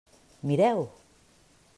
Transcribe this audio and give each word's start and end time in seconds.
Mireu! 0.47 0.81